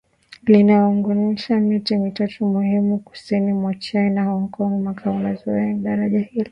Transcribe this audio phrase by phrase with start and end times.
[0.45, 6.39] Linaunganisha miji mitatu muhimu kusini mwa China Hong Kong Macau na Zhuhai Daraja hilo